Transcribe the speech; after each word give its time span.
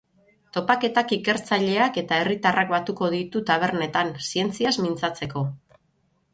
Topaketak 0.57 1.13
ikertzaileak 1.17 1.99
eta 2.03 2.17
herritarrak 2.23 2.73
batuko 2.73 3.11
ditu 3.17 3.45
tabernetan, 3.53 4.13
zientziaz 4.29 4.77
mintzatzeko. 4.89 5.49